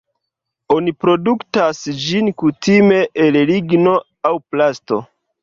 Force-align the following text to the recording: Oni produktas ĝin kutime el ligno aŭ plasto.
Oni 0.75 0.93
produktas 1.03 1.81
ĝin 2.05 2.31
kutime 2.45 2.99
el 3.27 3.39
ligno 3.53 3.95
aŭ 4.33 4.35
plasto. 4.51 5.01